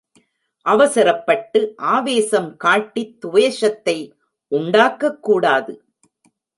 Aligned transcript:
அவசரப்பட்டு 0.61 1.73
ஆவேசம் 1.77 2.57
காட்டித் 2.57 3.19
துவேஷத்தை 3.19 4.13
உண்டாக்கக் 4.55 5.19
கூடாது. 5.21 5.83